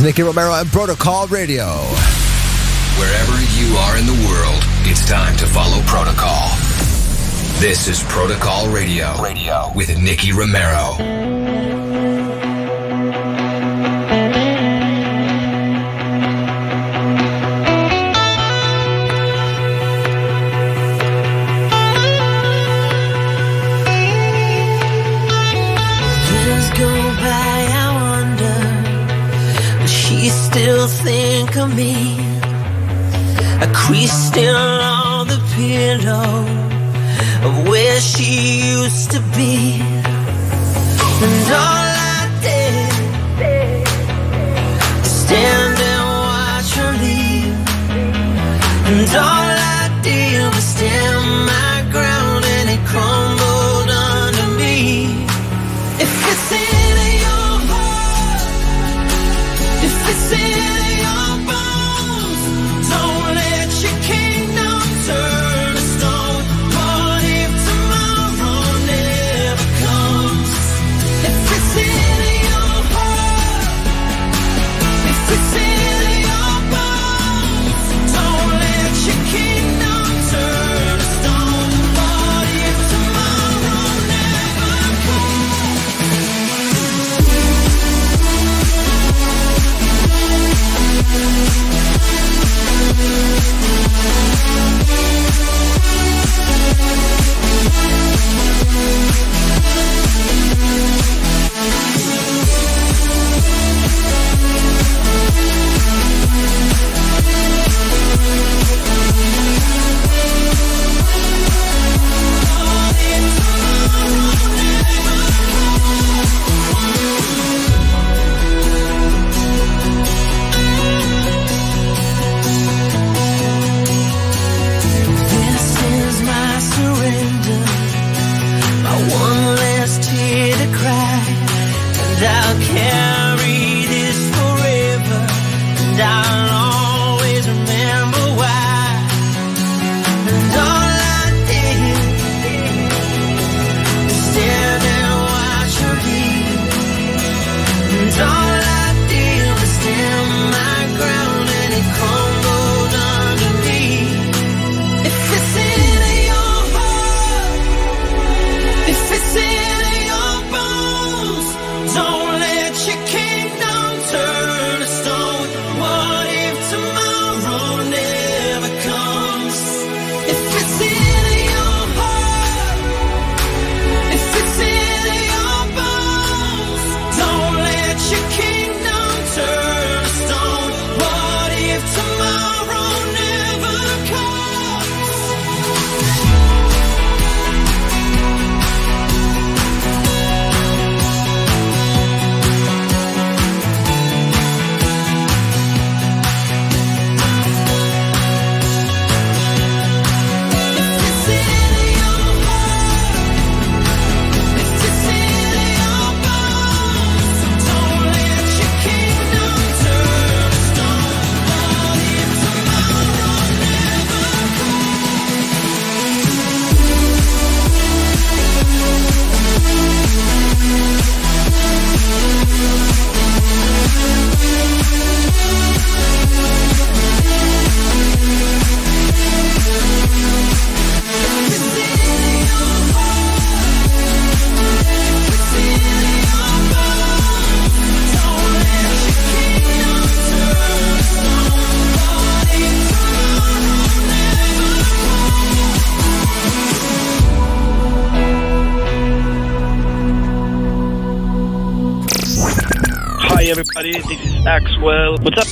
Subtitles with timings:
[0.00, 1.66] Is Nicky Romero and Protocol Radio.
[2.96, 6.48] Wherever you are in the world, it's time to follow protocol.
[7.60, 11.29] This is Protocol Radio, Radio with Nicky Romero.
[31.80, 31.94] Me.
[33.66, 36.32] A crease still on the pillow
[37.46, 38.30] of where she
[38.76, 39.80] used to be.
[41.26, 42.92] And all I did
[43.54, 47.58] is stand and watch her leave.
[48.88, 49.39] And all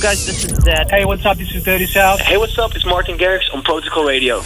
[0.09, 0.89] guys, this is Zedd.
[0.89, 2.19] Hey, what's up, this is Dirty South.
[2.19, 4.41] Hey, what's up, it's Martin Garrix on Protocol Radio.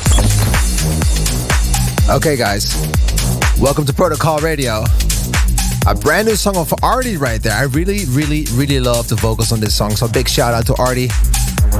[2.13, 2.75] Okay, guys.
[3.62, 4.83] Welcome to Protocol Radio.
[5.88, 7.54] A brand new song of Arty right there.
[7.54, 9.92] I really, really, really love the vocals on this song.
[9.92, 11.07] So big shout out to Arty.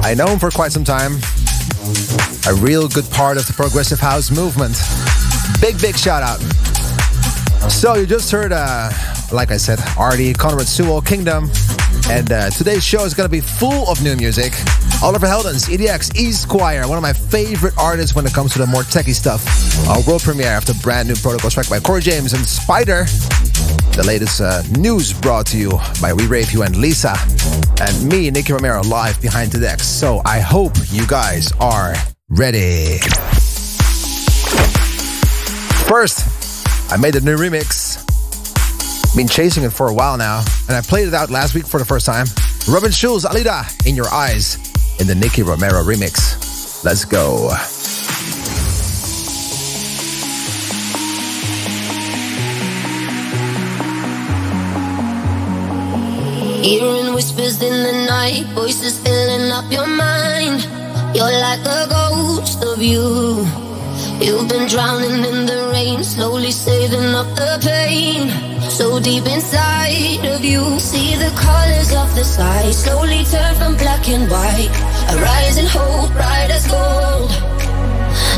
[0.00, 1.16] I know him for quite some time.
[2.46, 4.80] A real good part of the progressive house movement.
[5.60, 6.40] Big, big shout out.
[7.70, 8.90] So you just heard, uh,
[9.30, 11.50] like I said, Arty, Conrad Sewell, Kingdom.
[12.10, 14.52] And uh, today's show is going to be full of new music.
[15.02, 18.66] Oliver Heldens, EDX, E Squire, one of my favorite artists when it comes to the
[18.66, 19.42] more techie stuff.
[19.88, 23.04] Our world premiere of the brand new Protocol track by Corey James and Spider.
[23.96, 25.70] The latest uh, news brought to you
[26.00, 27.14] by We Rave You and Lisa,
[27.80, 29.86] and me, Nicky Romero, live behind the decks.
[29.86, 31.94] So I hope you guys are
[32.28, 32.98] ready.
[35.88, 36.26] First,
[36.92, 37.83] I made a new remix.
[39.16, 41.78] Been chasing it for a while now, and I played it out last week for
[41.78, 42.26] the first time.
[42.68, 44.56] Robin Schulz, Alida, In Your Eyes,
[44.98, 46.82] in the Nicky Romero remix.
[46.84, 47.48] Let's go.
[56.60, 60.66] Hearing whispers in the night, voices filling up your mind.
[61.14, 63.46] You're like a ghost of you.
[64.18, 68.53] You've been drowning in the rain, slowly saving up the pain.
[68.74, 74.08] So deep inside of you, see the colors of the sky slowly turn from black
[74.08, 74.68] and white.
[75.10, 77.30] A rising hope, bright as gold.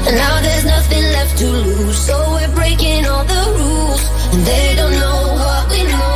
[0.07, 4.03] And now there's nothing left to lose, so we're breaking all the rules,
[4.35, 6.16] and they don't know what we know.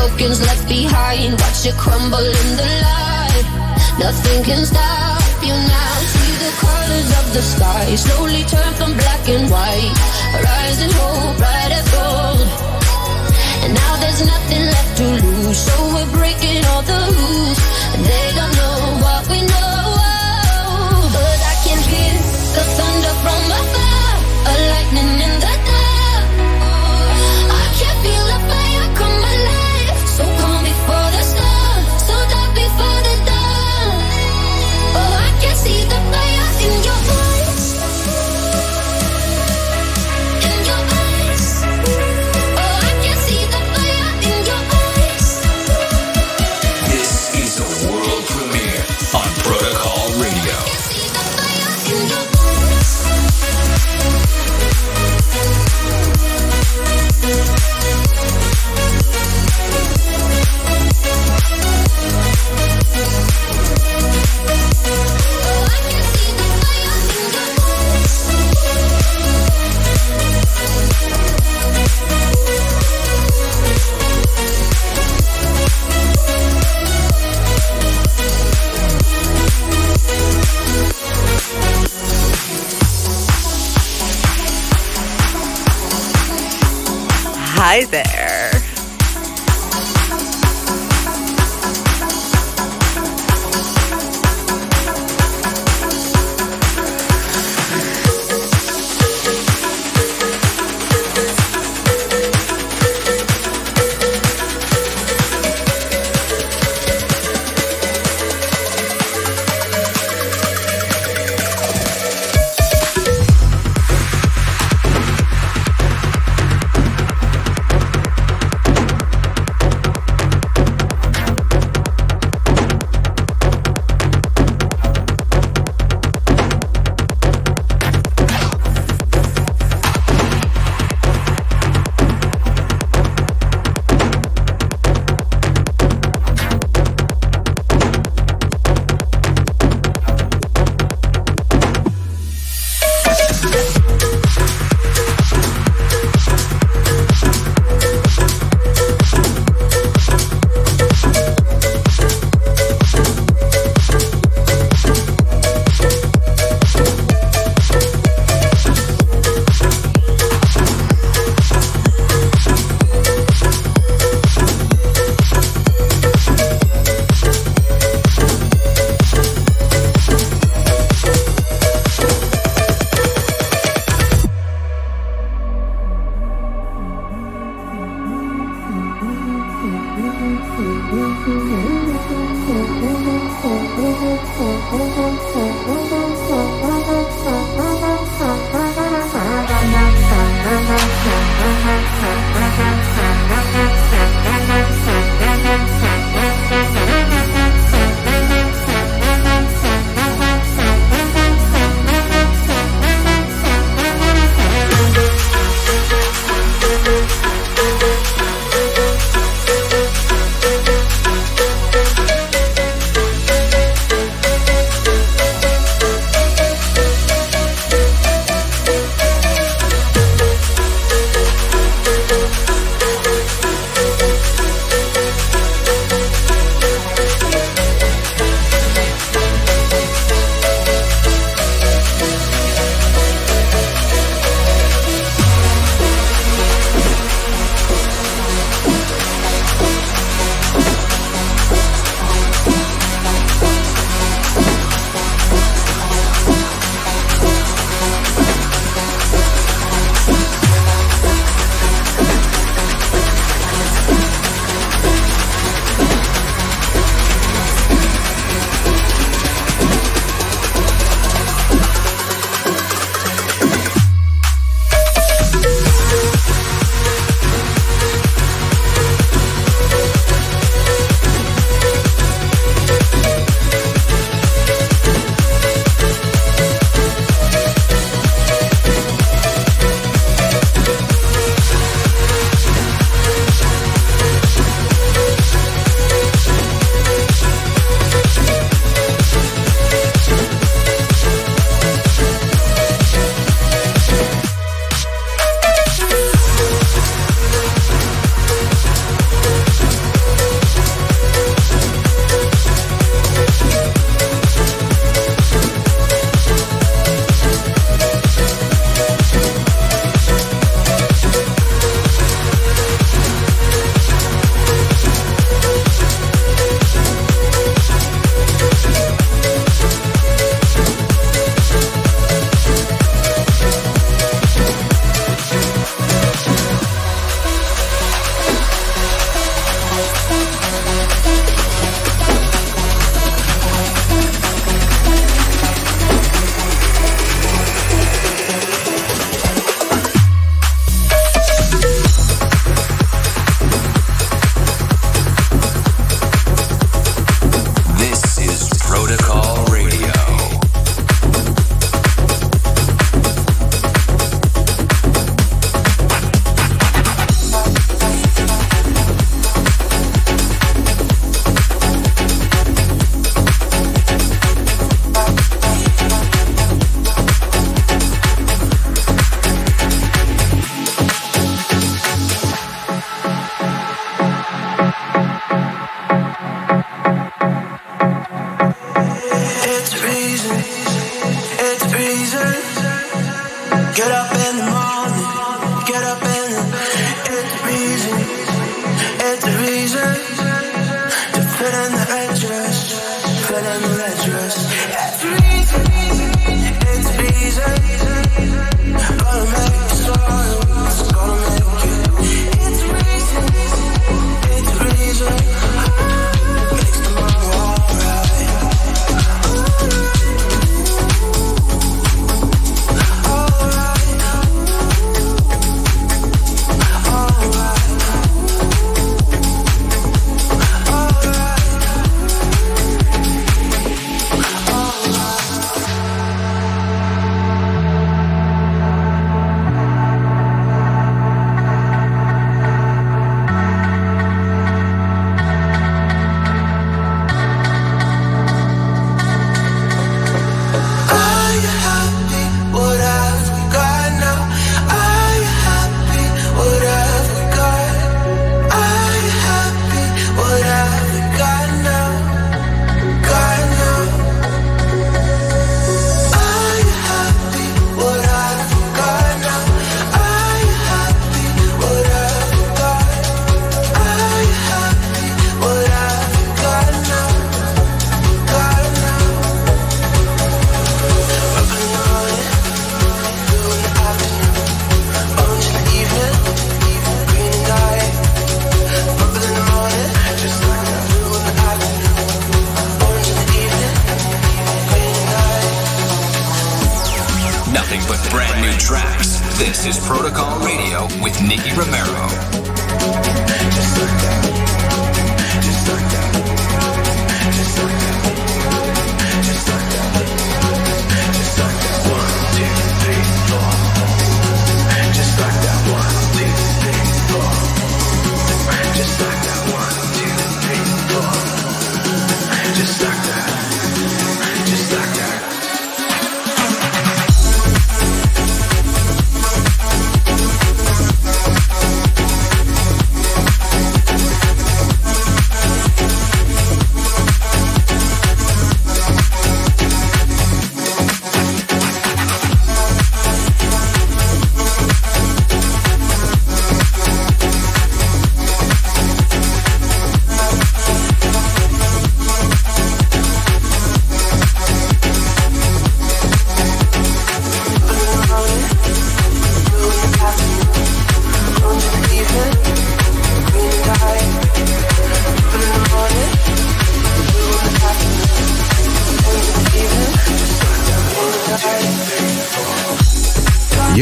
[0.00, 1.32] Broken's left behind.
[1.40, 3.46] Watch it crumble in the light.
[3.98, 5.94] Nothing can stop you now.
[6.12, 9.92] See the colors of the sky slowly turn from black and white.
[10.46, 12.48] Rising hope, bright as gold.
[13.62, 15.58] And now there's nothing left to lose.
[15.68, 17.60] So we're breaking all the rules.
[17.94, 19.80] And they don't know what we know.
[21.16, 22.16] But I can hear
[22.56, 22.89] the thunder
[87.62, 88.49] Hi there.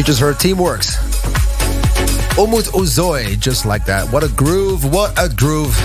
[0.09, 0.97] Just heard Teamworks.
[2.39, 4.11] Umut Uzoy, just like that.
[4.11, 5.77] What a groove, what a groove.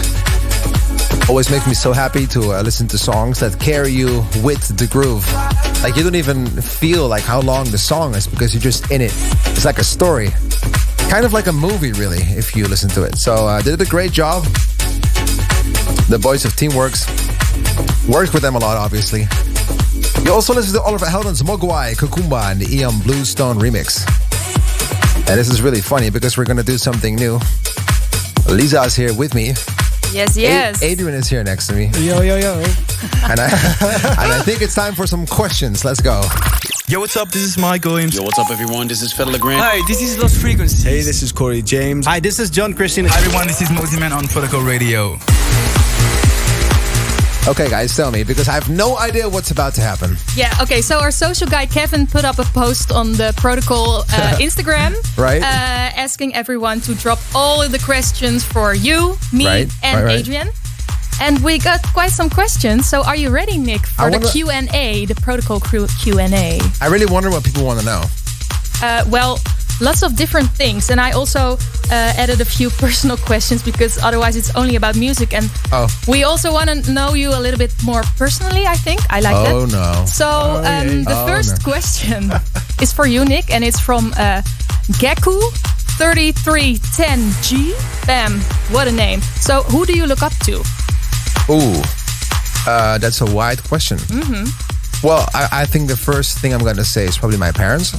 [1.27, 4.87] Always makes me so happy to uh, listen to songs that carry you with the
[4.87, 5.29] groove.
[5.83, 9.01] Like you don't even feel like how long the song is because you're just in
[9.01, 9.11] it.
[9.47, 10.29] It's like a story.
[11.09, 13.17] Kind of like a movie, really, if you listen to it.
[13.17, 14.45] So uh, they did a great job.
[16.07, 17.09] The boys of Teamworks.
[18.07, 19.25] Worked with them a lot, obviously.
[20.23, 24.05] You also listen to Oliver Heldens Mogwai Kukumba and the Ilan Bluestone remix.
[25.29, 27.39] And this is really funny because we're going to do something new.
[28.47, 29.47] Lisa is here with me.
[30.13, 30.81] Yes, yes.
[30.81, 31.87] A- Adrian is here next to me.
[31.97, 32.63] Yo, yo, yo.
[33.25, 33.45] And I,
[34.19, 35.83] and I think it's time for some questions.
[35.83, 36.21] Let's go.
[36.87, 37.29] Yo, what's up?
[37.31, 38.15] This is Mike Williams.
[38.15, 38.87] Yo, what's up, everyone?
[38.87, 39.59] This is Fedde Le Grand.
[39.61, 40.83] Hi, this is Lost Frequencies.
[40.83, 42.05] Hey, this is Corey James.
[42.05, 43.05] Hi, this is John Christian.
[43.05, 43.47] Hi, everyone.
[43.47, 45.17] This is Mosimann on Protocol Radio.
[47.45, 50.15] Okay, guys, tell me because I have no idea what's about to happen.
[50.33, 50.81] Yeah, okay.
[50.81, 55.41] So our social guy Kevin put up a post on the protocol uh, Instagram, Right.
[55.41, 60.19] Uh, asking everyone to drop all the questions for you, me, Right, and right.
[60.19, 60.47] Adrian.
[61.21, 62.87] And we got quite some questions.
[62.87, 66.33] So are you ready, Nick, for I the Q and A, the protocol Q and
[66.33, 66.59] A?
[66.79, 68.03] I really wonder what people want to know.
[68.81, 69.37] Uh, well,
[69.81, 71.57] lots of different things, and I also
[71.91, 75.33] uh, added a few personal questions because otherwise it's only about music.
[75.33, 75.87] And Oh.
[76.07, 78.65] we also want to know you a little bit more personally.
[78.67, 79.53] I think I like that.
[79.53, 80.05] Oh, no.
[80.05, 80.27] So
[80.63, 81.71] um, the Oh, first no.
[81.71, 82.31] question
[82.81, 84.41] is for you, Nick, and it's from uh,
[85.01, 85.39] Geku.
[85.93, 87.73] 3310G.
[88.07, 88.39] Bam,
[88.71, 89.21] what a name.
[89.39, 90.63] So, who do you look up to?
[91.49, 91.81] Ooh,
[92.67, 93.97] uh, that's a wide question.
[93.99, 95.07] Mm-hmm.
[95.07, 97.93] Well, I, I think the first thing I'm going to say is probably my parents.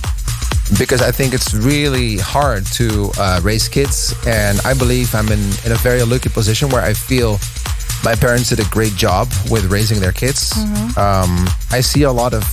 [0.78, 4.14] Because I think it's really hard to uh, raise kids.
[4.26, 7.38] And I believe I'm in, in a very lucky position where I feel
[8.02, 10.52] my parents did a great job with raising their kids.
[10.96, 12.44] Um, I see a lot of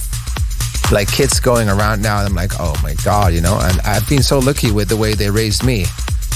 [0.91, 4.08] like kids going around now and I'm like, oh my God, you know, and I've
[4.10, 5.86] been so lucky with the way they raised me.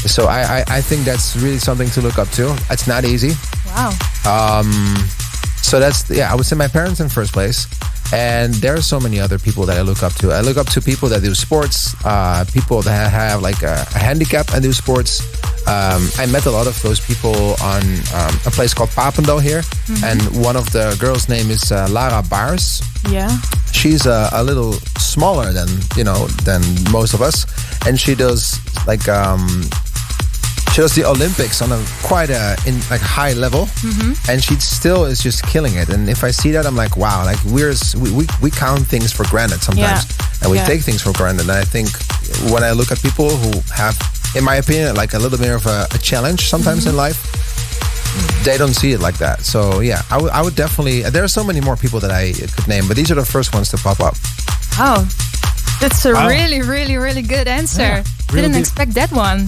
[0.07, 2.55] So I, I, I think that's really something to look up to.
[2.69, 3.33] It's not easy.
[3.65, 3.91] Wow.
[5.65, 7.65] So that's yeah, I would say my parents in first place.
[8.13, 10.31] And there are so many other people that I look up to.
[10.31, 13.97] I look up to people that do sports, uh, people that have like a, a
[13.97, 15.21] handicap and do sports.
[15.67, 17.81] Um, I met a lot of those people on
[18.13, 19.63] um, a place called Papendal here,
[20.05, 22.83] and one of the girls' name is uh, Lara Baars.
[23.09, 23.35] Yeah.
[23.71, 27.47] She's uh, a little smaller than you know than most of us,
[27.87, 29.63] and she does like um,
[30.75, 34.11] she does the Olympics on a quite a in like high level, mm-hmm.
[34.29, 35.87] and she still is just killing it.
[35.87, 39.13] And if I see that, I'm like, wow, like we're we we, we count things
[39.13, 40.41] for granted sometimes, Yeah.
[40.41, 40.67] and we Yeah.
[40.67, 41.43] take things for granted.
[41.47, 41.87] And I think
[42.51, 43.95] when I look at people who have,
[44.35, 46.89] in my opinion, like a little bit of a, a challenge sometimes mm-hmm.
[46.89, 47.19] in life,
[48.43, 49.45] they don't see it like that.
[49.45, 51.03] So yeah, I would I would definitely.
[51.03, 53.53] There are so many more people that I could name, but these are the first
[53.55, 54.15] ones to pop up.
[54.77, 55.07] Oh,
[55.79, 56.27] that's a Wow.
[56.27, 57.81] really, really, really good answer.
[57.81, 58.67] Yeah, real Didn't deep.
[58.67, 59.47] expect that one.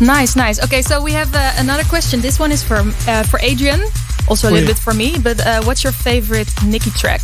[0.00, 0.62] Nice, nice.
[0.62, 2.20] Okay, so we have uh, another question.
[2.20, 2.76] This one is for
[3.08, 3.80] uh, for Adrian,
[4.28, 5.16] also a little bit for me.
[5.22, 7.22] But uh, what's your favorite Nicky track?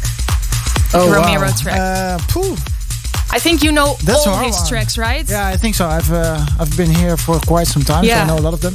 [0.95, 1.55] Oh, Romero wow.
[1.63, 1.79] track.
[1.79, 2.57] Uh, phew.
[3.35, 4.69] I think you know That's all his one.
[4.69, 5.25] tracks, right?
[5.31, 5.87] Yeah, I think so.
[5.87, 8.17] I've uh, I've been here for quite some time, Yeah.
[8.17, 8.75] so I know a lot of them.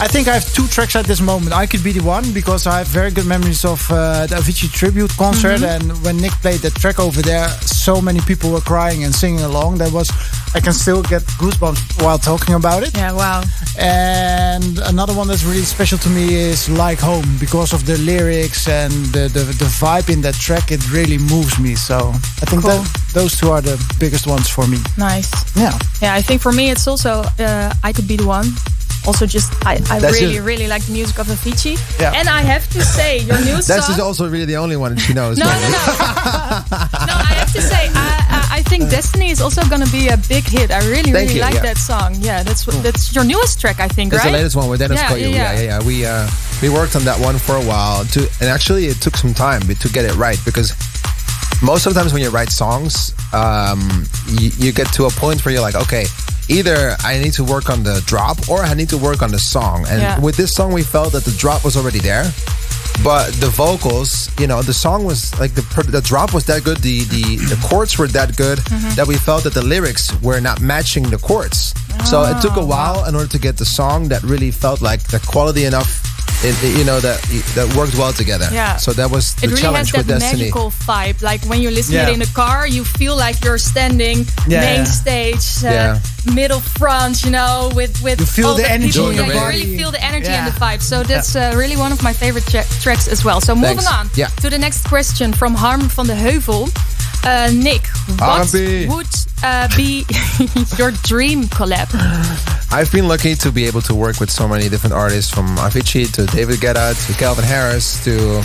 [0.00, 1.52] I think I have two tracks at this moment.
[1.52, 4.68] I could be the one because I have very good memories of uh, the Avicii
[4.72, 5.90] tribute concert, Mm-hmm.
[5.90, 9.44] and when Nick played that track over there, so many people were crying and singing
[9.44, 9.78] along.
[9.78, 10.08] That was,
[10.58, 12.90] I can still get goosebumps while talking about it.
[12.96, 13.44] Yeah, wow.
[13.78, 18.66] And another one that's really special to me is Like Home because of the lyrics
[18.66, 20.72] and the, the, the vibe in that track.
[20.72, 21.76] It really moves me.
[21.76, 22.10] So
[22.42, 22.72] I think Cool.
[22.72, 24.78] that those two are the biggest ones for me.
[24.96, 25.30] Nice.
[25.56, 25.78] Yeah.
[26.02, 28.46] Yeah, I think for me it's also uh, I could be the one.
[29.06, 31.78] Also, just I, I That's really really like the music of Avicii.
[32.00, 32.12] Yeah.
[32.14, 33.78] And I have to say, your new That's song.
[33.88, 35.38] just also really the only one she knows.
[35.38, 35.60] no, no, no.
[35.60, 40.08] no, I have to say, I, I, I think Destiny is also going to be
[40.08, 40.70] a big hit.
[40.70, 41.62] I really, Thank really you, like yeah.
[41.62, 42.16] that song.
[42.18, 44.30] Yeah, that's what, that's your newest track, I think, It's right?
[44.30, 45.52] the latest one with Dennis Yeah, yeah, Yeah, yeah.
[45.52, 45.86] yeah, yeah.
[45.86, 46.28] We uh,
[46.60, 48.04] we worked on that one for a while.
[48.04, 50.72] To and actually, it took some time to get it right because
[51.62, 55.44] most of the times when you write songs, um, you, you get to a point
[55.44, 56.06] where you're like, okay,
[56.48, 59.38] either I need to work on the drop or I need to work on the
[59.38, 59.86] song.
[59.88, 60.18] And Yeah.
[60.20, 62.24] with this song, we felt that the drop was already there.
[63.04, 66.78] But the vocals, you know, the song was like the the drop was that good,
[66.78, 68.94] the the, the chords were that good Mm-hmm.
[68.96, 71.74] that we felt that the lyrics were not matching the chords.
[72.04, 74.80] so it Oh, took a while in order to get the song that really felt
[74.80, 75.90] like the quality enough,
[76.44, 77.18] it, you know, that
[77.56, 78.48] that worked well together.
[78.52, 78.76] Yeah.
[78.76, 80.42] So that was the it really challenge has that with Destiny.
[80.42, 81.20] magical vibe.
[81.22, 82.08] Like when you listen to Yeah.
[82.08, 84.84] it in the car, you feel like you're standing Yeah, main yeah.
[84.84, 85.98] stage, uh,
[86.34, 89.12] middle front, you know, with with You feel all the energy people.
[89.12, 90.80] Yeah, the you really feel the energy and the vibe.
[90.82, 93.40] So that's uh, really one of my favorite tra- tracks as well.
[93.40, 93.92] So moving Thanks.
[93.92, 94.28] on Yeah.
[94.42, 96.68] to the next question from Harm van de Heuvel.
[97.24, 97.82] Uh, Nick,
[98.18, 98.86] what Harmpie.
[98.88, 99.06] would
[99.42, 100.06] uh, be
[100.78, 101.88] your dream collab?
[102.70, 106.12] I've been lucky to be able to work with so many different artists from Avicii
[106.12, 108.42] to David Guetta to Calvin Harris to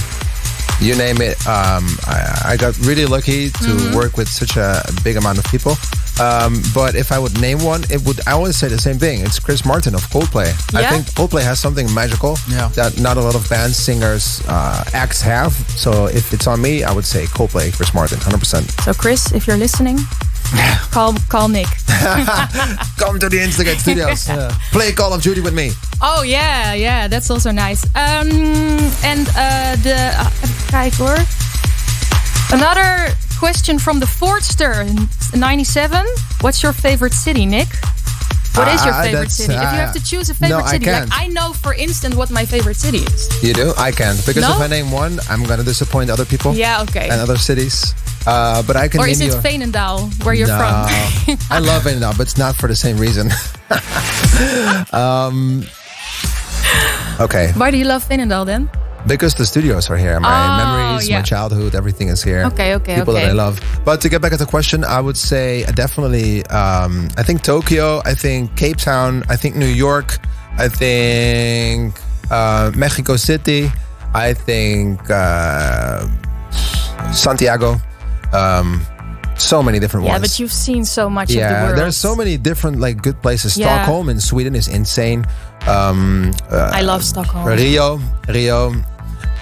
[0.81, 1.35] you name it.
[1.45, 3.95] Um, I, I got really lucky to Mm-hmm.
[3.95, 5.73] work with such a big amount of people.
[6.21, 8.19] Um, but if I would name one, it would.
[8.27, 9.21] I always say the same thing.
[9.21, 10.47] It's Chris Martin of Coldplay.
[10.73, 10.79] Yeah.
[10.79, 12.67] I think Coldplay has something magical Yeah.
[12.75, 15.53] that not a lot of bands, singers, uh, acts have.
[15.77, 18.69] So if it's on me, I would say Coldplay, Chris Martin, hundred percent.
[18.83, 19.97] So Chris, if you're listening,
[20.91, 21.67] call call Nick.
[22.97, 24.27] Come to the Instigate Studios.
[24.71, 25.71] Play Call of Duty with me.
[26.01, 27.83] Oh yeah, yeah, that's also nice.
[27.95, 28.29] Um,
[29.03, 31.17] and uh, the uh, hoor.
[32.51, 34.85] Another question from the Fordster
[35.35, 36.05] 97.
[36.41, 37.67] What's your favorite city, Nick?
[38.55, 39.53] What is your Ah, favorite city?
[39.53, 41.09] if you have to choose a no, favorite I city, can't.
[41.09, 43.25] like I know, for instance, what my favorite city is.
[43.41, 43.73] You do?
[43.77, 44.53] I can't because No?
[44.55, 47.09] if I name one, I'm gonna disappoint other people Yeah, okay.
[47.09, 47.93] and other cities.
[48.25, 49.41] Uh, but I can Or name is it.
[49.43, 51.37] Veenendaal, where you're no, from?
[51.49, 53.31] I love it but it's not for the same reason.
[54.93, 55.65] um,
[57.19, 58.69] okay, Why do you love Veenendaal then?
[59.07, 60.19] Because the studios are here.
[60.19, 61.19] My Oh, memories, yeah.
[61.19, 62.43] my childhood, everything is here.
[62.45, 63.25] Okay, okay, People okay.
[63.25, 63.59] that I love.
[63.85, 66.45] But to get back at the question, I would say definitely.
[66.47, 68.01] Um, I think Tokyo.
[68.05, 69.23] I think Cape Town.
[69.29, 70.17] I think New York.
[70.57, 71.95] I think
[72.31, 73.71] uh, Mexico City.
[74.13, 76.07] I think uh,
[77.11, 77.77] Santiago.
[78.31, 78.81] Um,
[79.37, 80.21] so many different Yeah, ones.
[80.21, 81.77] Yeah, but you've seen so much of the yeah, world.
[81.77, 83.57] there's so many different like good places.
[83.57, 83.65] Yeah.
[83.83, 85.25] Stockholm in Sweden is insane.
[85.67, 87.45] Um, uh, I love Stockholm.
[87.47, 88.73] Rio, Rio.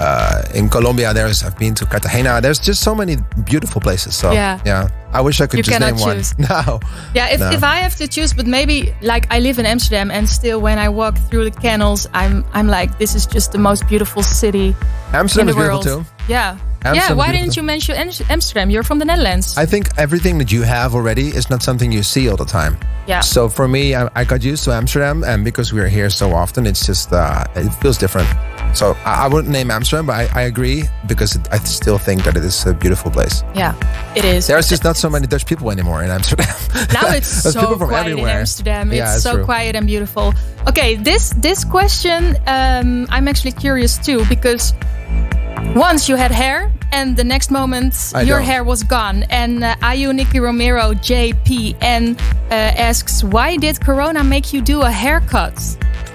[0.01, 2.41] Uh, in Colombia, there's I've been to Cartagena.
[2.41, 4.15] There's just so many beautiful places.
[4.15, 4.59] So Yeah.
[4.65, 6.33] yeah, I wish I could You just name choose.
[6.37, 6.47] one.
[6.49, 6.79] No,
[7.13, 7.51] Yeah, if, No.
[7.57, 10.77] if I have to choose, but maybe like I live in Amsterdam, and still when
[10.79, 14.75] I walk through the canals, I'm I'm like, this is just the most beautiful city
[15.13, 16.05] Amsterdam in is the beautiful world.
[16.07, 16.25] too.
[16.33, 17.13] Yeah, Amsterdam yeah.
[17.21, 17.93] Why didn't you mention
[18.29, 18.69] Amsterdam?
[18.73, 19.57] You're from the Netherlands.
[19.57, 22.73] I think everything that you have already is not something you see all the time.
[23.07, 23.21] Yeah.
[23.21, 26.25] So for me, I, I got used to Amsterdam, and because we are here so
[26.33, 28.29] often, it's just uh, it feels different.
[28.73, 32.23] So I, I wouldn't name Amsterdam, but I, I agree because it, I still think
[32.23, 33.43] that it is a beautiful place.
[33.53, 33.73] yeah,
[34.15, 34.47] it is.
[34.47, 36.47] There's just not so many Dutch people anymore in Amsterdam.
[36.93, 38.31] now it's so people from quiet everywhere.
[38.31, 38.91] in Amsterdam.
[38.93, 39.45] Yeah, it's it's so true.
[39.45, 40.34] quiet and beautiful.
[40.67, 44.73] Okay, this this question um, I'm actually curious too because
[45.75, 48.45] once you had hair and the next moment I your don't.
[48.47, 49.23] hair was gone.
[49.29, 54.91] And uh, Ayu Nikki Romero JPN uh, asks, why did Corona make you do a
[54.91, 55.55] haircut?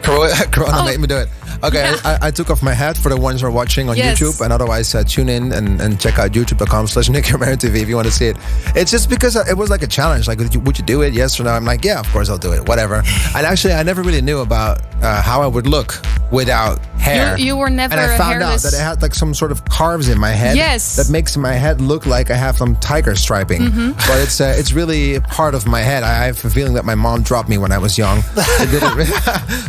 [0.03, 0.85] Corona, Corona Oh.
[0.87, 1.29] made me do it.
[1.65, 4.19] Okay, I, I took off my hat for the ones who are watching on Yes.
[4.21, 7.89] YouTube, and otherwise uh, tune in and, and check out youtube.com slash Nick TV if
[7.89, 8.37] you want to see it.
[8.75, 10.29] It's just because uh, it was like a challenge.
[10.29, 11.13] Like, would you, would you do it?
[11.15, 11.51] Yes or no?
[11.51, 12.67] I'm like, yeah, of course I'll do it.
[12.69, 12.97] Whatever.
[13.35, 15.95] And actually, I never really knew about uh, how I would look
[16.31, 17.37] without hair.
[17.39, 19.53] You- you were never And I found hairless- out that I had like some sort
[19.53, 20.57] of carves in my head.
[20.57, 20.97] Yes.
[20.97, 23.63] That makes my head look like I have some tiger striping.
[23.63, 23.91] Mm-hmm.
[23.93, 26.03] But it's uh, it's really part of my head.
[26.03, 28.23] I have a feeling that my mom dropped me when I was young.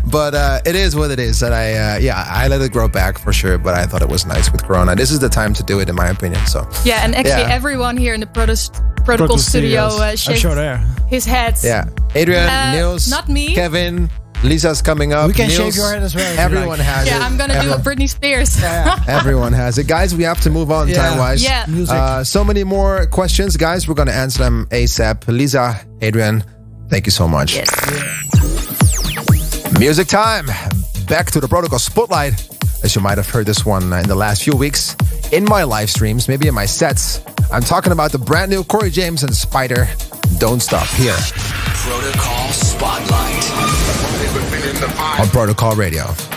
[0.10, 1.43] But uh, it is what it is.
[1.43, 3.58] And I, uh, yeah, I let it grow back for sure.
[3.58, 4.96] But I thought it was nice with Corona.
[4.96, 6.46] This is the time to do it, in my opinion.
[6.48, 7.56] So Yeah, and actually Yeah.
[7.60, 8.72] everyone here in the Protos-
[9.06, 11.56] Protocol, Studio uh, I'm sure his head.
[11.63, 11.86] yeah,
[12.16, 13.56] Adrian, Uh, Niels, not me.
[13.56, 14.10] Kevin,
[14.44, 15.28] Lisa's coming up.
[15.28, 16.88] We can Niels, shave your head as well Everyone like.
[16.88, 17.20] has Yeah, it.
[17.20, 18.58] Yeah, I'm gonna do a Britney Spears.
[19.08, 19.88] Everyone has it.
[19.88, 21.02] Guys, we have to move on Yeah.
[21.02, 21.42] time wise.
[21.42, 21.66] Yeah.
[21.68, 21.96] Music.
[21.96, 23.56] Uh, so many more questions.
[23.58, 25.24] Guys, we're going to answer them ASAP.
[25.28, 26.44] Lisa, Adrian,
[26.90, 27.56] Thank you so much.
[27.56, 27.70] Yes.
[29.80, 30.48] Music time.
[31.08, 32.34] Back to the Protocol Spotlight.
[32.84, 34.96] As you might have heard this one in the last few weeks
[35.32, 37.22] in my live streams, maybe in my sets.
[37.52, 39.88] I'm talking about the brand new Corey James and Spider.
[40.38, 41.15] Don't stop here.
[41.15, 43.38] Protocol Spotlight.
[45.20, 46.37] On Protocol Radio.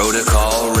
[0.00, 0.79] protocol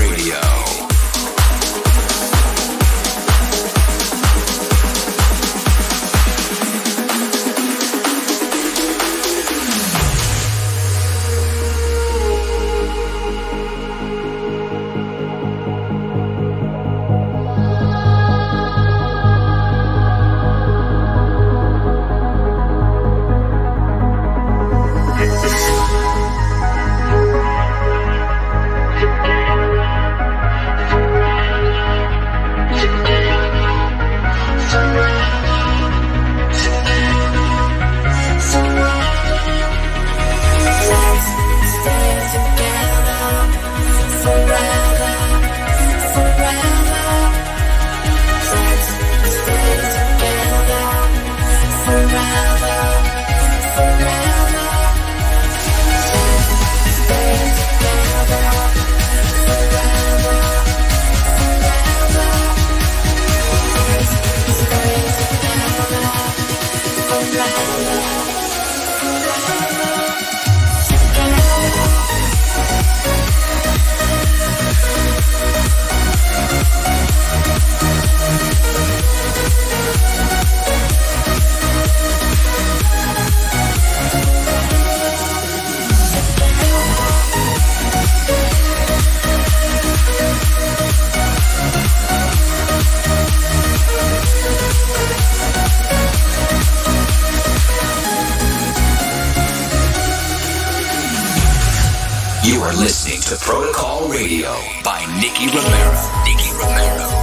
[104.40, 106.24] Radio by Nicky Romero.
[106.24, 107.19] Nicky Romero.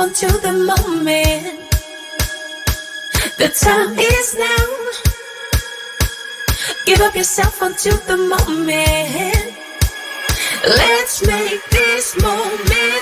[0.00, 1.60] Yourself onto the moment.
[3.36, 4.66] The time is now.
[6.86, 9.56] Give up yourself onto the moment.
[10.64, 12.99] Let's make this moment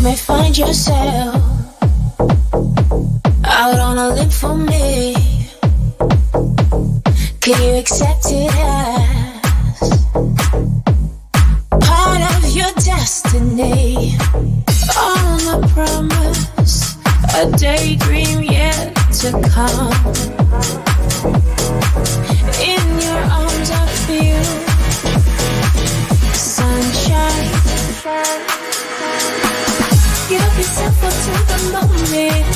[0.00, 1.34] You may find yourself
[3.44, 5.14] out on a limb for me.
[7.42, 9.90] Can you accept it as
[11.82, 14.16] part of your destiny?
[14.96, 16.96] On a promise,
[17.36, 20.99] a daydream yet to come.
[32.10, 32.49] Moment.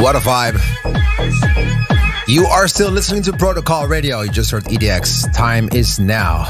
[0.00, 0.56] What a vibe.
[2.26, 4.22] You are still listening to Protocol Radio.
[4.22, 5.30] You just heard EDX.
[5.34, 6.44] Time is now.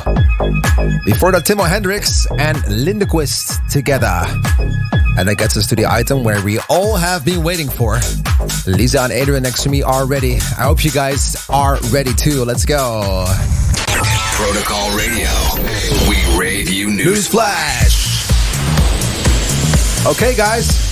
[1.04, 4.22] Before that, Timmo Hendriks and Lindequist together.
[5.18, 7.98] And that gets us to the item where we all have been waiting for.
[8.68, 10.36] Lisa and Adrian next to me are ready.
[10.36, 12.44] I hope you guys are ready too.
[12.44, 13.26] Let's go.
[14.36, 15.28] Protocol Radio.
[16.08, 17.04] We rave you news.
[17.04, 18.28] News flash.
[20.06, 20.89] Okay, guys.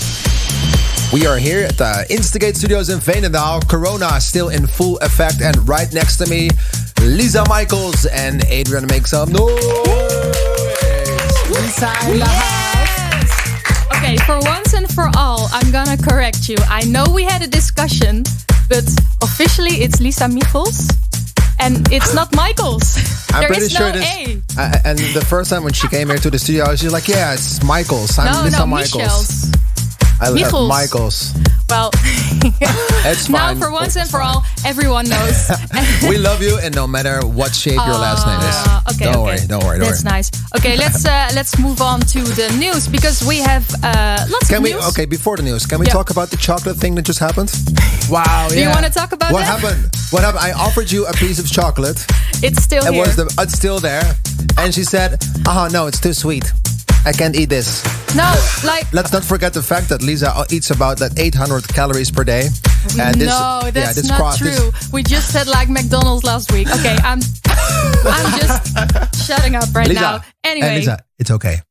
[1.10, 3.66] We are here at the Instigate Studios in Veenendaal.
[3.66, 6.50] Corona still in full effect, and right next to me,
[7.00, 9.64] Lisa Michaels and Adrian make some noise.
[11.48, 13.96] Lisa in the house.
[13.96, 16.56] Okay, for once and for all, I'm gonna correct you.
[16.68, 18.22] I know we had a discussion,
[18.68, 18.84] but
[19.22, 20.90] officially it's Lisa Michaels
[21.58, 22.96] And it's not Michaels.
[23.32, 24.60] I'm there pretty is sure no it A.
[24.60, 27.08] Uh, and the first time when she came here to the studio, she was like,
[27.08, 28.16] "Yeah, it's Michaels.
[28.18, 29.50] I'm No, Lisa no, Michaels." Michels.
[30.20, 30.68] I Michels.
[30.68, 31.32] Michaels.
[31.70, 31.90] Well,
[33.04, 35.50] It's now for once and for all, everyone knows.
[36.08, 39.16] we love you, and no matter what shape your last name is, Uh, okay, don't
[39.16, 39.22] okay.
[39.24, 40.12] worry, don't worry, don't That's worry.
[40.16, 40.30] nice.
[40.56, 44.58] Okay, let's uh, let's move on to the news because we have uh, lots Can
[44.58, 44.72] of we?
[44.72, 44.84] news.
[44.90, 45.92] Okay, before the news, can we Yeah.
[45.92, 47.50] talk about the chocolate thing that just happened?
[48.10, 48.48] Wow, Yeah.
[48.48, 49.60] Do you want to talk about What that?
[49.60, 49.82] happened?
[50.10, 50.42] What happened?
[50.42, 51.98] I offered you a piece of chocolate.
[52.42, 53.04] It's still It here.
[53.04, 53.26] was the.
[53.38, 54.16] It's still there,
[54.56, 56.50] and she said, "Oh no, it's too sweet.
[57.08, 57.82] I can't eat this."
[58.16, 58.28] no,
[58.64, 62.48] like Let's not forget the fact that Lisa eats about that 800 calories per day.
[62.98, 64.70] And this, no, yeah, that's this not cross- this- true.
[64.92, 66.68] we just had like McDonald's last week.
[66.70, 67.20] Okay, I'm
[68.04, 70.20] I'm just shutting up right Lisa, now.
[70.44, 71.60] Anyway, Lisa, it's okay.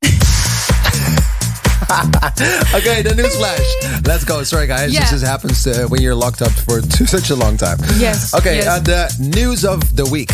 [2.75, 4.03] okay, the news flash.
[4.05, 4.43] Let's go.
[4.43, 4.93] Sorry, guys.
[4.93, 5.01] Yeah.
[5.01, 7.77] This just happens uh, when you're locked up for too, such a long time.
[7.97, 8.67] Yes, Okay, yes.
[8.67, 10.31] uh, the news of the week.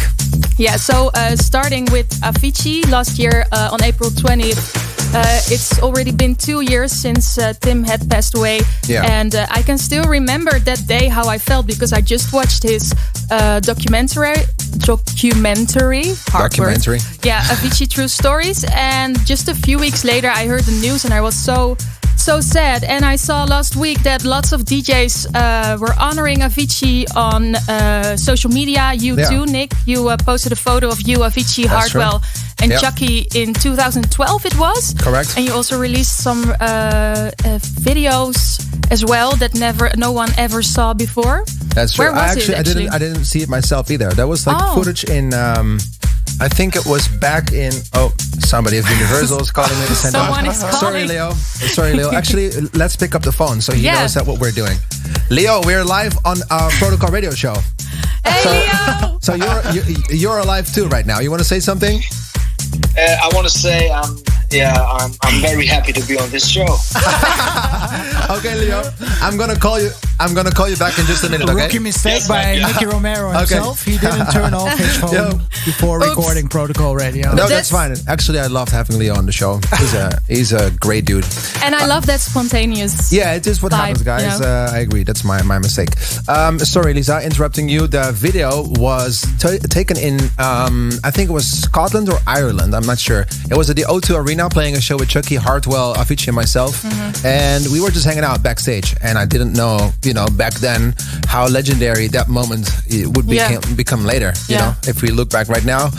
[0.57, 4.57] Yeah, so uh, starting with Avicii last year uh, on April 20th,
[5.13, 8.61] uh, it's already been two years since uh, Tim had passed away.
[8.87, 9.05] Yeah.
[9.05, 12.63] And uh, I can still remember that day how I felt because I just watched
[12.63, 12.93] his
[13.29, 14.35] uh, documentary.
[14.79, 16.75] Documentary, hard word.
[16.75, 16.99] Documentary.
[17.23, 18.65] Yeah, Avicii True Stories.
[18.73, 21.77] And just a few weeks later, I heard the news and I was so
[22.23, 22.83] so sad.
[22.83, 28.15] And I saw last week that lots of DJs uh, were honoring Avicii on uh,
[28.17, 28.93] social media.
[28.93, 29.29] You Yeah.
[29.29, 29.71] too, Nick.
[29.85, 32.01] You uh, posted a photo of you, Avicii, That's true.
[32.01, 32.21] Hardwell,
[32.61, 32.81] and Yep.
[32.81, 34.45] Chuckie in 2012.
[34.45, 35.33] It was Correct.
[35.37, 38.37] And you also released some uh, uh, videos
[38.91, 41.43] as well that never, no one ever saw before.
[41.75, 42.05] That's true.
[42.05, 42.59] Where was I actually, it?
[42.59, 44.09] I didn't, I didn't see it myself either.
[44.11, 44.75] That was like Oh.
[44.75, 45.33] footage in.
[45.33, 45.79] Um,
[46.43, 47.71] I think it was back in.
[47.93, 50.51] Oh, somebody of Universal is calling me to send Someone out.
[50.51, 51.07] is Sorry, calling.
[51.07, 51.31] Leo.
[51.31, 52.11] Sorry, Leo.
[52.11, 54.01] Actually, let's pick up the phone so he Yeah.
[54.01, 54.77] knows that what we're doing.
[55.29, 57.55] Leo, we're live on our Protocol Radio show.
[58.25, 59.19] Hey, Leo!
[59.21, 61.19] So you're you, you're alive too right now.
[61.19, 62.01] You want to say something?
[62.97, 64.17] Uh, I want to say I'm
[64.53, 66.65] yeah I'm I'm very happy to be on this show.
[68.29, 68.81] Okay, Leo.
[69.21, 69.89] I'm gonna call you.
[70.19, 71.47] I'm gonna call you back in just a minute.
[71.49, 71.63] Okay.
[71.65, 72.67] Rookie mistake Yes, by yeah.
[72.67, 73.39] Nicky Romero Okay.
[73.39, 73.83] himself.
[73.83, 75.33] He didn't turn off his phone Yeah.
[75.65, 76.07] before Oops.
[76.09, 77.29] recording Protocol Radio.
[77.29, 77.95] No, That's- that's fine.
[78.07, 79.59] Actually, I loved having Leo on the show.
[79.77, 81.25] He's a he's a great dude.
[81.63, 83.11] And I love that spontaneous.
[83.11, 84.39] Yeah, it is what vibe, happens, you guys.
[84.39, 84.47] know?
[84.47, 85.03] Uh, I agree.
[85.03, 85.89] That's my, my mistake.
[86.27, 87.87] Um, sorry, Lisa, interrupting you.
[87.87, 92.73] The video was ta taken in, um, I think it was Scotland or Ireland.
[92.75, 93.25] I'm not sure.
[93.51, 96.81] It was at the O2 Arena playing a show with Chuckie, Hardwell, Avicii, and myself.
[96.83, 97.25] Mm-hmm.
[97.25, 98.95] And we were just hanging out backstage.
[99.01, 100.95] And I didn't know, you know, back then
[101.27, 103.47] how legendary that moment it would Yeah.
[103.59, 104.33] become, become later.
[104.47, 104.59] You Yeah.
[104.65, 105.91] know, if we look back right now,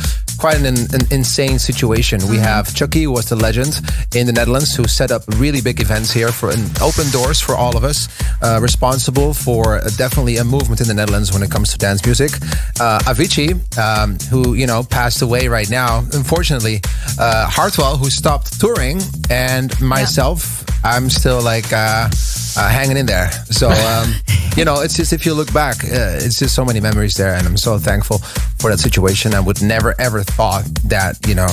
[0.44, 2.20] quite an, an insane situation.
[2.28, 2.44] We Mm-hmm.
[2.44, 3.80] have Chuckie, who was the legend
[4.14, 7.54] in the Netherlands, who set up really big events here for and open doors for
[7.54, 8.08] all of us.
[8.42, 12.04] Uh, responsible for uh, definitely a movement in the Netherlands when it comes to dance
[12.04, 12.32] music.
[12.78, 16.82] Uh, Avicii, um, who you know passed away right now, unfortunately.
[17.18, 21.72] Uh, Hardwell, who stopped touring, and myself, I'm still like.
[21.72, 22.10] Uh,
[22.56, 23.32] uh, hanging in there.
[23.50, 24.14] So, um,
[24.56, 27.34] you know, it's just if you look back, uh, it's just so many memories there,
[27.34, 28.20] and I'm so thankful
[28.64, 29.34] for that situation.
[29.34, 31.52] I would never ever thought that you know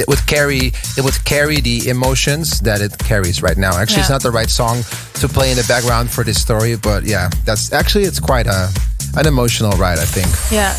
[0.00, 3.76] it would carry it would carry the emotions that it carries right now.
[3.76, 4.76] Actually, it's not the right song
[5.20, 8.72] to play in the background for this story, but yeah, that's actually it's quite a
[9.20, 9.98] an emotional ride.
[9.98, 10.28] I think.
[10.50, 10.72] Yeah,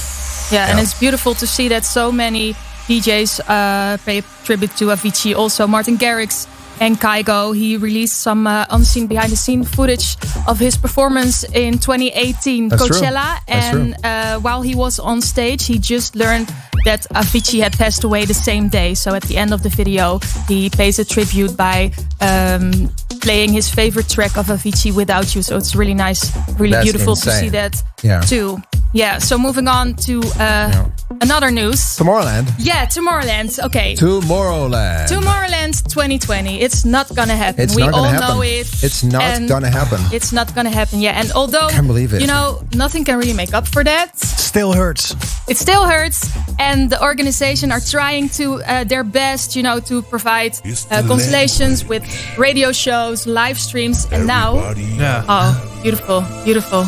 [0.49, 2.55] yeah, and it's beautiful to see that so many
[2.89, 5.35] DJs uh, pay tribute to Avicii.
[5.35, 6.47] Also, Martin Garrix
[6.79, 7.55] and Kygo.
[7.55, 10.17] He released some uh, unseen behind the scene footage
[10.47, 12.95] of his performance in 2018 That's true.
[12.95, 13.39] Coachella.
[13.47, 16.47] And uh, while he was on stage, he just learned
[16.85, 18.93] that Avicii had passed away the same day.
[18.93, 23.69] So at the end of the video, he pays a tribute by um, playing his
[23.69, 25.41] favorite track of Avicii, Without You.
[25.41, 28.21] So it's really nice, really That's beautiful to see that Yeah.
[28.21, 28.57] too.
[28.93, 29.17] Yeah.
[29.19, 30.85] So moving on to uh,
[31.21, 31.79] another news.
[31.97, 32.47] Tomorrowland.
[32.57, 33.59] Yeah, Tomorrowland.
[33.65, 33.95] Okay.
[33.95, 35.07] Tomorrowland.
[35.09, 36.61] Tomorrowland 2020.
[36.61, 37.61] It's not gonna happen.
[37.63, 38.35] It's we not all gonna happen.
[38.37, 38.67] know it.
[38.83, 39.99] It's not gonna happen.
[40.13, 41.01] It's not gonna happen.
[41.01, 42.21] Yeah, and although I Can't believe it.
[42.21, 45.15] you know nothing can really make up for that, Still hurts.
[45.47, 46.29] it still hurts.
[46.59, 50.53] And the organization are trying to uh, their best, you know, to provide
[50.91, 52.03] uh, consolations with
[52.37, 55.23] radio shows, live streams, and now, Yeah.
[55.27, 56.85] oh, beautiful, beautiful.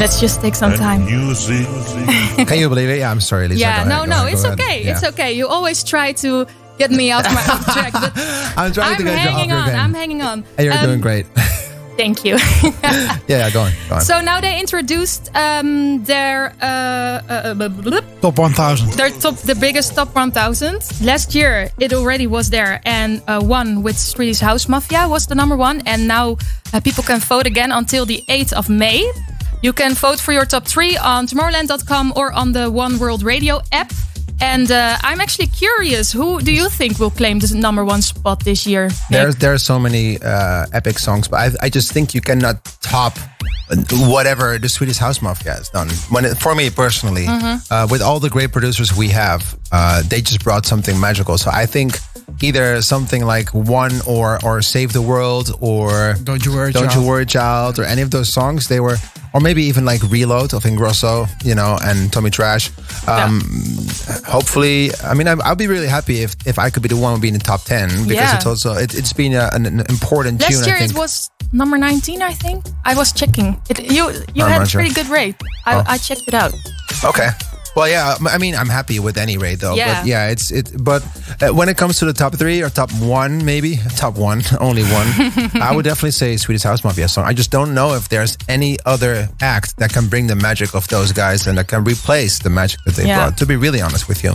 [0.00, 1.06] Let's just take some time.
[2.46, 2.98] Can you believe it?
[3.00, 3.60] Yeah, I'm sorry, Lisa.
[3.60, 4.58] yeah, no, ahead, no, ahead, it's ahead.
[4.60, 4.82] okay.
[4.84, 4.92] Yeah.
[4.92, 5.32] It's okay.
[5.34, 6.46] You always try to
[6.78, 8.12] get me off my off track, but
[8.56, 9.66] I'm trying to I'm get you off hanging your on.
[9.68, 9.78] game.
[9.78, 10.44] I'm hanging on.
[10.56, 11.26] And you're Um, doing great.
[12.00, 12.36] Thank you.
[12.82, 13.72] yeah, yeah, go on.
[13.90, 14.00] Go on.
[14.00, 18.92] so now they introduced um, their uh, uh, uh, Top 1000.
[18.92, 20.80] their top, the biggest top 1000.
[21.04, 25.34] Last year it already was there, and uh, one with Swedish House Mafia was the
[25.34, 26.38] number one, and now
[26.72, 29.04] uh, people can vote again until the 8th of May.
[29.62, 33.60] You can vote for your top three on Tomorrowland.com or on the One World Radio
[33.72, 33.92] app.
[34.40, 38.44] And uh, I'm actually curious, who do you think will claim the number one spot
[38.44, 38.84] this year?
[38.88, 39.10] Nick?
[39.10, 42.64] There's there are so many uh, epic songs, but I, I just think you cannot
[42.80, 43.18] top
[43.92, 45.88] whatever the Swedish House Mafia has done.
[46.10, 47.72] When it, for me personally, Mm-hmm.
[47.72, 51.38] uh, with all the great producers we have, uh, they just brought something magical.
[51.38, 51.98] So I think
[52.40, 57.02] either something like One or or Save the World or Don't You Worry, Don't Child.
[57.02, 58.96] You Worry Child or any of those songs, they were.
[59.32, 62.68] Or maybe even like Reload of Ingrosso, you know, and Tommy Trash.
[63.06, 63.40] Um,
[64.26, 67.20] Hopefully, I mean, I- I'll be really happy if, if I could be the one
[67.20, 68.34] being in the top ten because Yeah.
[68.36, 70.64] it's also it, it's been a, an, an important Last tune.
[70.66, 70.90] year I think.
[70.92, 72.64] it was number 19, I think.
[72.84, 73.60] I was checking.
[73.70, 74.80] It, you you I'm had a not sure.
[74.80, 75.36] pretty good rate.
[75.64, 75.84] I, Oh.
[75.86, 76.52] I checked it out.
[77.04, 77.28] Okay.
[77.76, 78.16] Well, yeah.
[78.28, 79.74] I mean, I'm happy with any rate though.
[79.74, 80.00] Yeah.
[80.00, 80.72] But yeah, it's it.
[80.82, 81.02] But
[81.40, 84.82] uh, when it comes to the top three or top one, maybe top one, only
[84.82, 85.06] one,
[85.62, 87.24] I would definitely say Swedish House Mafia song.
[87.26, 90.86] I just don't know if there's any other act that can bring the magic of
[90.88, 93.16] those guys and that can replace the magic that they Yeah.
[93.18, 93.38] brought.
[93.38, 94.34] To be really honest with you.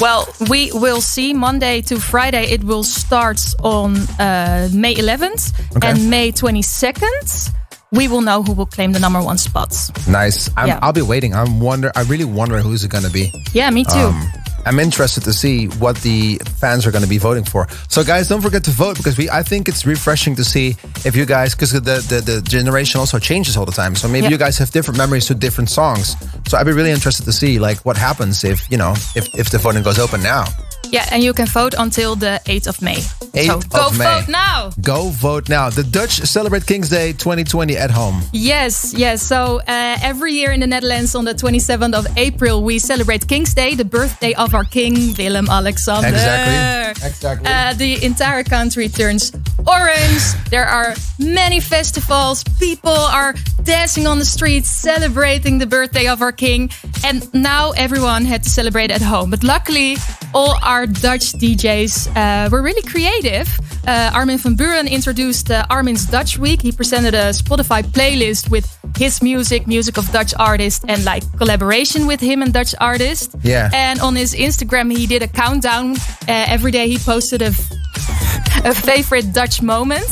[0.00, 2.44] Well, we will see Monday to Friday.
[2.52, 5.88] It will start on uh, May 11th Okay.
[5.88, 7.50] and May 22nd.
[7.92, 9.90] We will know who will claim the number one spots.
[10.08, 10.50] Nice.
[10.56, 10.78] I'm, Yeah.
[10.82, 11.34] I'll be waiting.
[11.34, 11.92] I'm wonder.
[11.94, 13.32] I really wonder who's it gonna be.
[13.52, 13.92] Yeah, me too.
[13.98, 14.22] Um,
[14.66, 17.68] I'm interested to see what the fans are going to be voting for.
[17.88, 19.30] So, guys, don't forget to vote because we.
[19.30, 20.74] I think it's refreshing to see
[21.04, 23.94] if you guys, because the, the the generation also changes all the time.
[23.94, 24.30] So maybe Yeah.
[24.30, 26.16] you guys have different memories to different songs.
[26.48, 29.50] So I'd be really interested to see like what happens if you know if if
[29.50, 30.46] the voting goes open now.
[30.90, 32.96] Yeah, and you can vote until the 8th of May.
[32.96, 34.04] 8th so go of May.
[34.04, 34.70] vote now.
[34.80, 35.70] Go vote now.
[35.70, 38.22] The Dutch celebrate King's Day 2020 at home.
[38.32, 39.22] Yes, yes.
[39.22, 43.54] So uh, every year in the Netherlands on the 27th of April, we celebrate King's
[43.54, 46.08] Day, the birthday of our king, Willem Alexander.
[46.08, 47.06] Exactly.
[47.06, 47.46] Exactly.
[47.48, 49.32] Uh, the entire country turns
[49.66, 50.22] orange.
[50.50, 52.44] There are many festivals.
[52.58, 56.70] People are dancing on the streets, celebrating the birthday of our king.
[57.04, 59.30] And now everyone had to celebrate at home.
[59.30, 59.96] But luckily,
[60.34, 63.48] all our Dutch DJs uh, were really creative.
[63.86, 66.60] Uh, Armin van Buuren introduced uh, Armin's Dutch Week.
[66.60, 68.66] He presented a Spotify playlist with
[68.98, 73.34] his music, music of Dutch artists, and like collaboration with him and Dutch artists.
[73.42, 73.70] Yeah.
[73.72, 75.92] And on his Instagram, he did a countdown.
[76.28, 77.48] Uh, every day he posted a,
[78.64, 80.10] a favorite Dutch moment.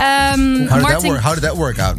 [0.00, 1.20] Um, How did that work?
[1.20, 1.98] How did that work out?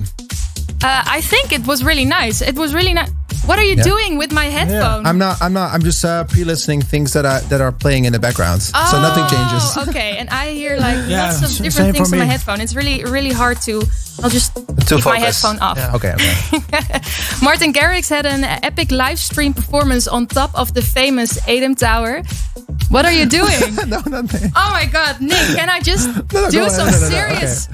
[0.84, 2.42] Uh, I think it was really nice.
[2.42, 3.12] It was really nice.
[3.46, 3.84] What are you Yeah.
[3.84, 5.06] doing with my headphone?
[5.06, 5.42] I'm not.
[5.42, 5.74] I'm not.
[5.74, 8.62] I'm just uh, pre-listening things that are that are playing in the background.
[8.62, 9.64] so nothing changes.
[9.78, 12.62] Oh, okay, and I hear like Yeah, lots of different things on my headphone.
[12.62, 13.82] It's really, really hard to.
[14.24, 15.78] I'll just To keep my headphone off.
[15.96, 16.14] Okay.
[16.14, 16.14] Okay.
[17.42, 22.22] Martin Garrix had an epic live stream performance on top of the famous A'DAM Tower.
[22.90, 23.58] What are you doing?
[23.88, 24.52] no, nothing.
[24.56, 25.56] Oh my God, Nick!
[25.56, 27.70] Can I just no, do some No, no, no, serious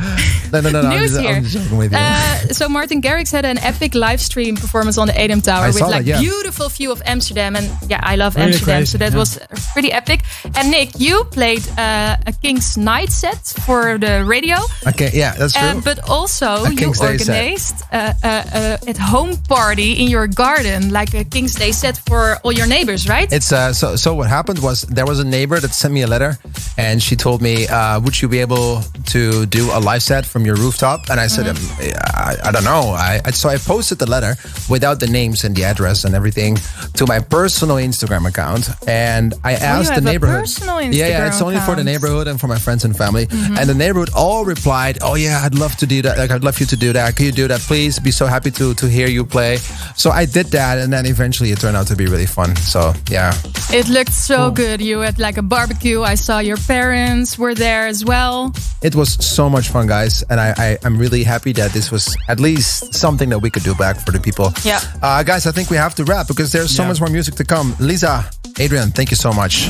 [0.51, 0.89] No, no, no, no.
[0.89, 1.36] I'm news just, here?
[1.36, 1.97] I'm just joking with you.
[1.99, 5.68] Uh, so Martin Garrix had an epic live stream performance on the A'DAM Tower I
[5.72, 6.20] with like that, yeah.
[6.20, 9.20] beautiful view of Amsterdam, and yeah, I love Really Amsterdam, crazy, so that yeah.
[9.24, 9.39] was
[9.74, 10.20] pretty epic.
[10.58, 14.58] And Nick, you played uh, a King's Night set for the radio.
[14.91, 15.10] okay.
[15.14, 15.80] Yeah, that's true.
[15.80, 16.50] Uh, but also,
[16.82, 21.56] you Day organized uh, uh, uh, at home party in your garden, like a King's
[21.56, 23.32] Day set for all your neighbors, right?
[23.32, 24.10] It's uh, so so.
[24.20, 26.32] What happened was there was a neighbor that sent me a letter,
[26.78, 28.84] and she told me, uh, "Would you be able
[29.14, 31.98] to do a live set from your rooftop?" And I said, um, Mm-hmm.
[32.30, 34.36] I, "I don't know." I, I so I posted the letter
[34.70, 35.08] without the
[35.38, 36.58] names and the address and everything
[36.94, 40.48] to my personal Instagram account, and I asked Oh, you the neighborhood.
[40.94, 43.26] yeah, yeah, it's only for the neighborhood and for my friends and family.
[43.28, 43.58] Mm-hmm.
[43.58, 46.18] And the neighborhood all replied, "Oh yeah, I'd love to do that.
[46.18, 47.16] Like I'd love you to do that.
[47.16, 48.00] Could you do that, please?
[48.00, 49.58] Be so happy to to hear you play."
[49.96, 52.56] So I did that, and then eventually it turned out to be really fun.
[52.56, 53.34] So yeah.
[53.70, 54.80] It looked so good.
[54.82, 56.02] You had like a barbecue.
[56.02, 58.54] I saw your parents were there as well.
[58.82, 60.24] It was so much fun, guys.
[60.30, 63.64] and I, I I'm really happy that this was at least something that we could
[63.64, 64.54] do back for the people.
[64.64, 64.80] Yeah.
[65.04, 66.88] Uh, guys, I think we have to wrap because there's so Yeah.
[66.88, 67.76] much more music to come.
[67.80, 68.26] Lisa,
[68.60, 69.68] Adrian, thank you so much.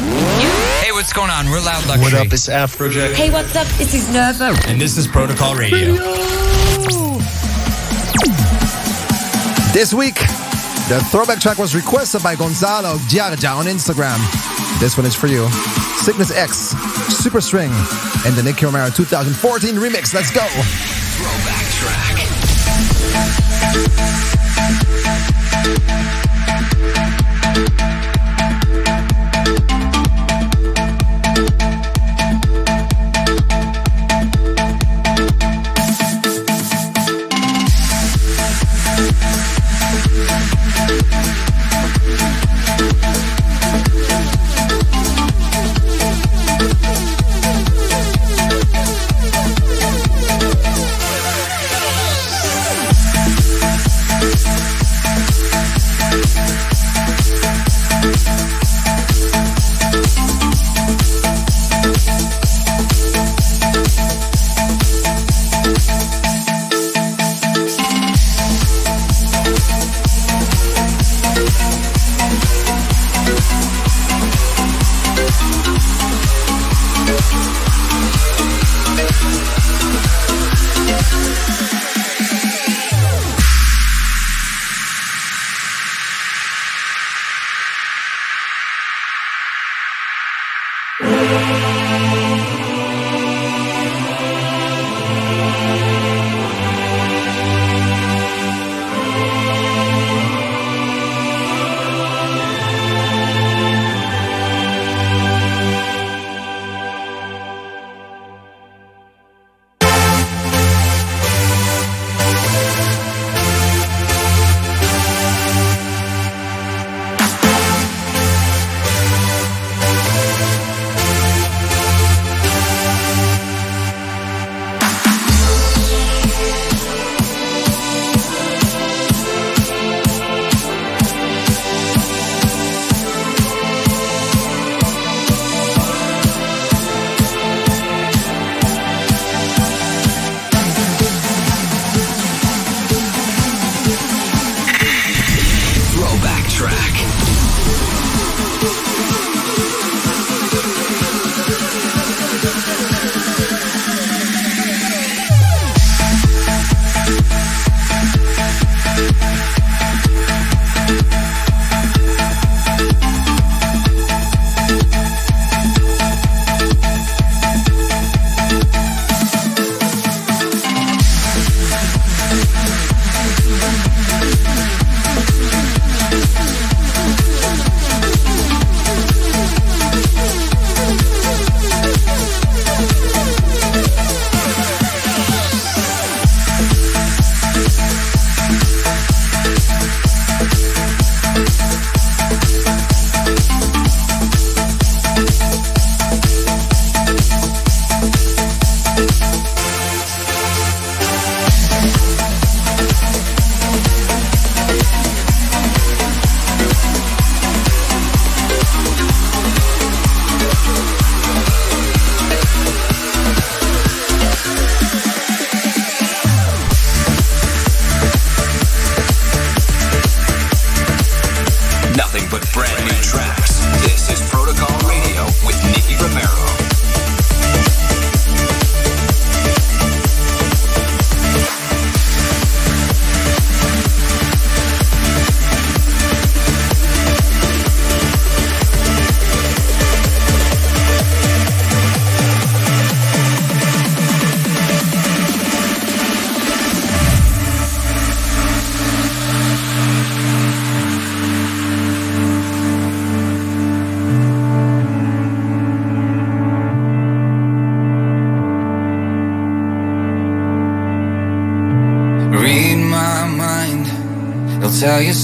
[0.83, 1.49] Hey, what's going on?
[1.49, 2.03] We're Loud Luxury.
[2.03, 2.31] What up?
[2.31, 3.15] It's Afrojack.
[3.15, 3.65] Hey, what's up?
[3.79, 4.53] This is Nervo.
[4.67, 5.95] And this is Protocol Radio.
[9.73, 10.19] This week,
[10.89, 14.19] the throwback track was requested by Gonzalo Giarja on Instagram.
[14.79, 15.49] This one is for you.
[16.03, 16.75] Cygnus X,
[17.09, 17.71] Superstring,
[18.27, 20.13] and the Nicky Romero 2014 remix.
[20.13, 20.45] Let's go.
[21.17, 22.13] Throwback track.
[24.57, 24.81] Thank
[27.81, 28.16] you.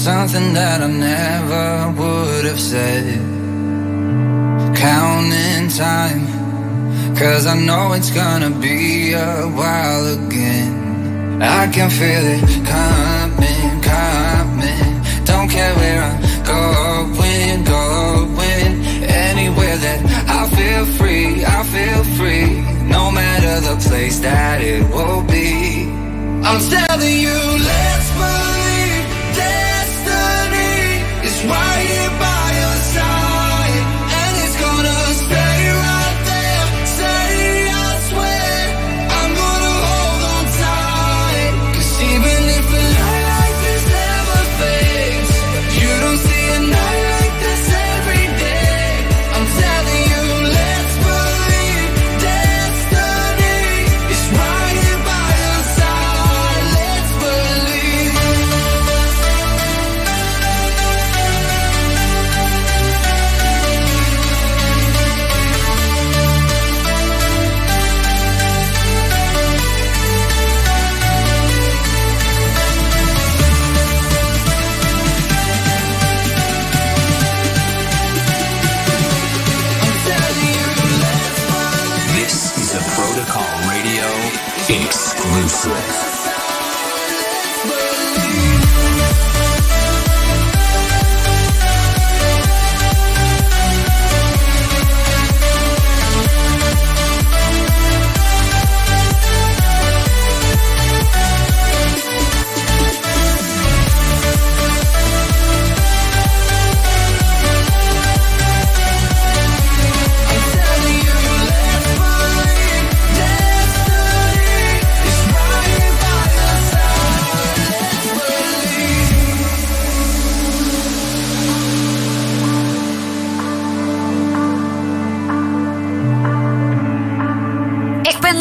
[0.04, 1.66] something that I never
[1.98, 3.04] would have said.
[4.76, 11.40] Counting time, cause I know it's gonna be a while again.
[11.40, 12.44] I can feel it
[12.74, 14.92] coming, coming.
[15.24, 16.20] Don't care where I'm
[16.54, 18.72] going, going.
[19.30, 20.00] Anywhere that
[20.38, 22.60] I feel free, I feel free.
[22.96, 25.88] No matter the place that it will be.
[26.48, 27.38] I'm telling you,
[27.70, 28.53] let's move.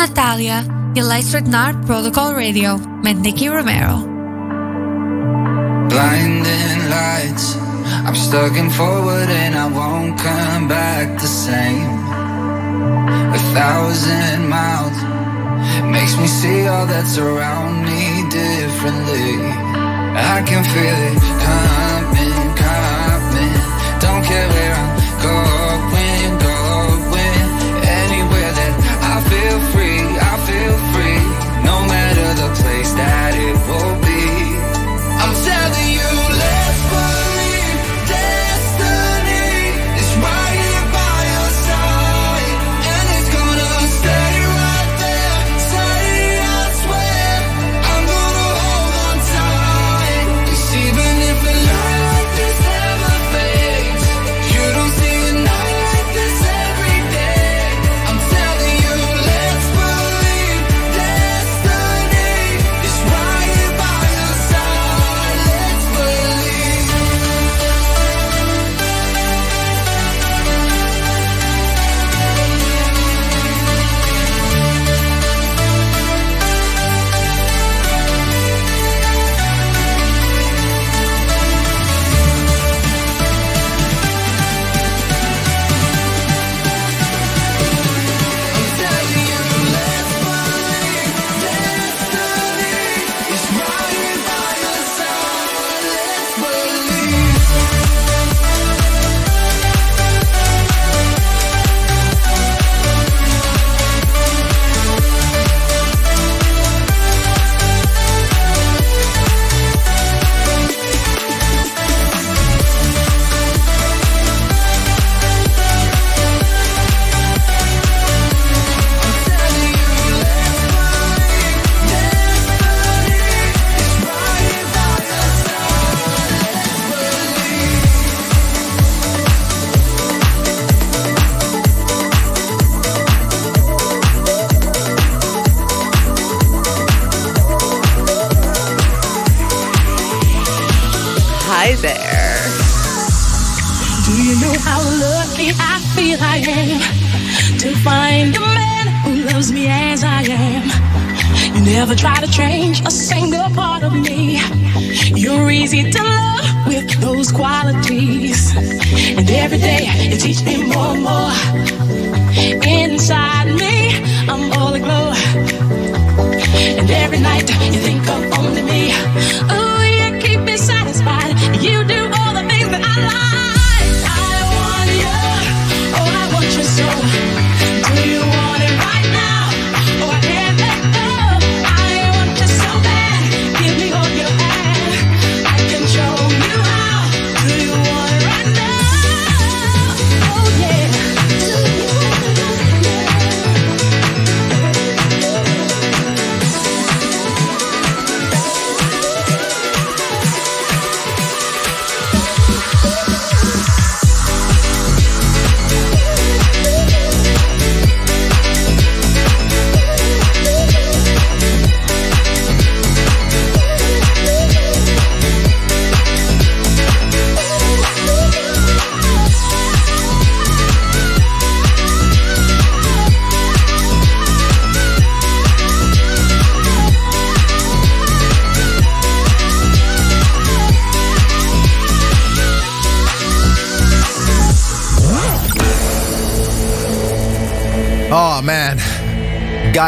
[0.08, 0.64] Natalia.
[0.94, 4.08] Je luistert naar Protocol Radio met Nicky Romero.
[5.88, 7.56] Blinding lights.
[8.08, 11.88] I'm stuck in forward and I won't come back the same.
[13.34, 14.98] A thousand miles
[15.92, 19.38] makes me see all that's around me differently.
[20.16, 23.54] I can feel it coming, coming.
[24.00, 26.13] Don't care where I'm going.
[32.96, 34.03] That it will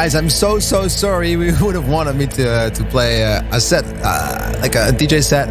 [0.05, 1.35] guys, I'm so so sorry.
[1.45, 4.93] We would have wanted me to uh, to play uh, a set, uh, like a
[4.93, 5.47] DJ set,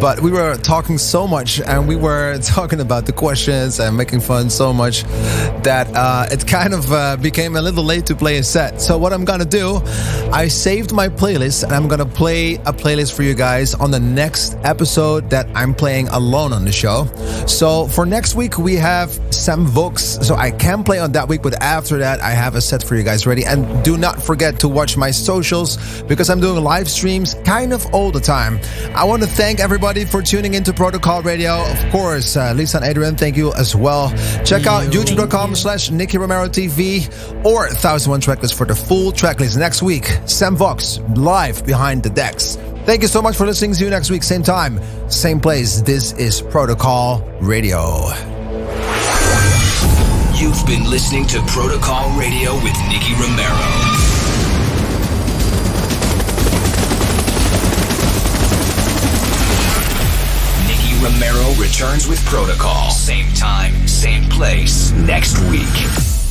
[0.00, 4.20] but we were talking so much and we were talking about the questions and making
[4.20, 5.04] fun so much
[5.62, 8.80] that uh, it kind of uh, became a little late to play a set.
[8.80, 9.80] So what I'm gonna do,
[10.32, 14.00] I saved my playlist and I'm gonna play a playlist for you guys on the
[14.00, 17.06] next episode that I'm playing alone on the show.
[17.46, 21.42] So for next week we have Sem Vox, so I can play on that week,
[21.42, 23.44] but after that I have a set for you guys ready.
[23.44, 27.86] And do not forget to watch my socials because I'm doing live streams kind of
[27.94, 28.58] all the time.
[28.94, 31.62] I want to thank everybody for tuning into Protocol Radio.
[31.62, 34.08] Of course, uh, Lisa and Adrian, thank you as well.
[34.42, 37.06] Check out youtube.com slash Nicky Romero TV
[37.44, 40.06] or 1001 Tracklist for the full tracklist next week.
[40.24, 42.56] Sem Vox live behind the decks.
[42.86, 43.74] Thank you so much for listening.
[43.74, 44.80] See you next week, same time,
[45.10, 45.82] same place.
[45.82, 48.08] This is Protocol Radio.
[50.34, 54.04] You've been listening to Protocol Radio with Nicky Romero.
[60.66, 62.90] Nicky Romero returns with Protocol.
[62.90, 66.23] Same time, same place next week.